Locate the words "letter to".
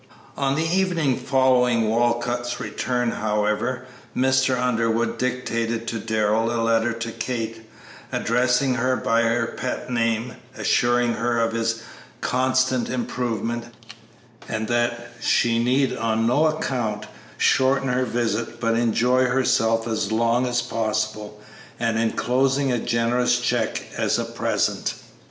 6.59-7.11